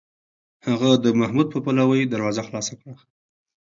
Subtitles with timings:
[0.67, 2.93] هغه د محمود په پلوۍ دروازه خلاصه کړه.